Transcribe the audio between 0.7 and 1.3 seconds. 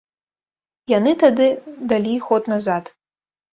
Яны